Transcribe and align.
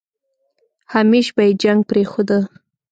همېش 0.93 1.27
به 1.35 1.41
يې 1.47 1.51
جنګ 1.63 1.79
پرېښوده. 1.89 2.39